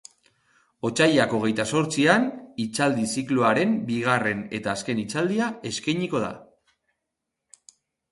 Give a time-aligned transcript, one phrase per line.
[0.87, 2.23] Otsailak hogeita zortzian
[2.63, 6.31] hitzaldi-zikloaren bigarren eta azken hitzaldia eskainiko da.